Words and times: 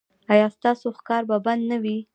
ایا 0.33 0.47
ستاسو 0.57 0.87
ښکار 0.99 1.23
به 1.29 1.37
بند 1.45 1.61
نه 1.71 1.77
وي؟ 1.83 1.97